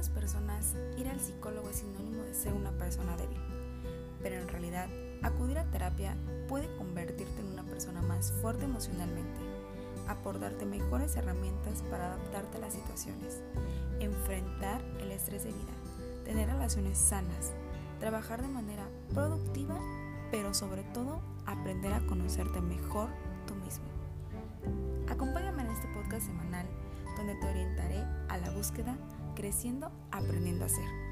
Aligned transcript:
algunas 0.00 0.22
personas 0.22 0.76
ir 0.96 1.08
al 1.08 1.20
psicólogo 1.20 1.68
es 1.68 1.76
sinónimo 1.76 2.22
de 2.22 2.32
ser 2.32 2.54
una 2.54 2.70
persona 2.70 3.18
débil, 3.18 3.38
pero 4.22 4.36
en 4.36 4.48
realidad 4.48 4.88
acudir 5.22 5.58
a 5.58 5.70
terapia 5.70 6.16
puede 6.48 6.74
convertirte 6.76 7.40
en 7.40 7.48
una 7.48 7.64
persona 7.64 8.00
más 8.00 8.32
fuerte 8.40 8.64
emocionalmente, 8.64 9.40
aportarte 10.08 10.64
mejores 10.64 11.16
herramientas 11.16 11.82
para 11.90 12.06
adaptarte 12.06 12.56
a 12.56 12.60
las 12.60 12.72
situaciones, 12.72 13.42
enfrentar 13.98 14.80
el 15.02 15.10
estrés 15.10 15.44
de 15.44 15.50
vida, 15.50 15.74
tener 16.24 16.48
relaciones 16.48 16.96
sanas, 16.96 17.52
trabajar 17.98 18.40
de 18.40 18.48
manera 18.48 18.88
productiva, 19.12 19.78
pero 20.30 20.54
sobre 20.54 20.82
todo 20.94 21.20
aprender 21.44 21.92
a 21.92 22.06
conocerte 22.06 22.62
mejor 22.62 23.10
tú 23.46 23.54
mismo. 23.54 23.84
Acompáñame 25.10 25.60
en 25.60 25.70
este 25.72 25.88
podcast 25.88 26.24
semanal 26.24 26.66
donde 27.18 27.34
te 27.34 27.46
orientaré 27.46 28.02
a 28.30 28.38
la 28.38 28.48
búsqueda 28.50 28.96
creciendo 29.40 29.90
aprendiendo 30.10 30.66
a 30.66 30.68
ser. 30.68 31.09